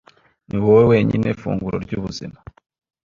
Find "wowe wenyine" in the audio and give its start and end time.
0.63-1.27